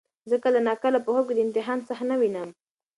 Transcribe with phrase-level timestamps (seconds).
[0.29, 2.49] زه کله ناکله په خوب کې د امتحان صحنه وینم.